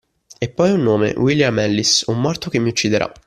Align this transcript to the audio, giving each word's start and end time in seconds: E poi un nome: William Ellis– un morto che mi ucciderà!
E 0.39 0.49
poi 0.49 0.71
un 0.71 0.81
nome: 0.81 1.13
William 1.15 1.59
Ellis– 1.59 2.05
un 2.09 2.19
morto 2.19 2.49
che 2.49 2.57
mi 2.57 2.69
ucciderà! 2.69 3.11